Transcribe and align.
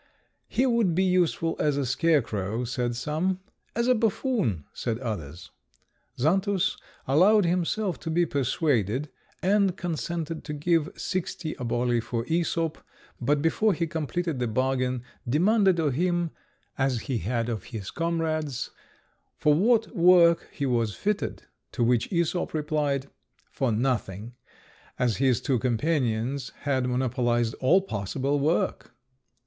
He 0.47 0.65
would 0.65 0.95
be 0.95 1.03
useful 1.03 1.55
as 1.59 1.77
a 1.77 1.85
scarecrow, 1.85 2.63
said 2.65 2.95
some; 2.95 3.39
as 3.75 3.87
a 3.87 3.93
buffoon, 3.93 4.65
said 4.73 4.97
others. 4.97 5.51
Xantus 6.17 6.75
allowed 7.07 7.45
himself 7.45 7.99
to 7.99 8.09
be 8.09 8.25
persuaded, 8.25 9.09
and 9.43 9.77
consented 9.77 10.43
to 10.45 10.53
give 10.53 10.89
sixty 10.97 11.53
oboli 11.59 12.01
for 12.01 12.25
Æsop, 12.25 12.77
but 13.21 13.43
before 13.43 13.75
he 13.75 13.85
completed 13.85 14.39
the 14.39 14.47
bargain 14.47 15.03
demanded 15.29 15.77
of 15.77 15.93
him, 15.93 16.31
as 16.79 17.01
he 17.01 17.19
had 17.19 17.47
of 17.47 17.65
his 17.65 17.91
comrades, 17.91 18.71
for 19.37 19.53
what 19.53 19.95
work 19.95 20.47
he 20.51 20.65
was 20.65 20.95
fitted; 20.95 21.43
to 21.73 21.83
which 21.83 22.09
Æsop 22.09 22.53
replied, 22.55 23.05
"For 23.51 23.71
nothing, 23.71 24.33
as 24.97 25.17
his 25.17 25.39
two 25.41 25.59
companions 25.59 26.49
had 26.61 26.89
monopolised 26.89 27.53
all 27.59 27.81
possible 27.83 28.39
work." 28.39 28.95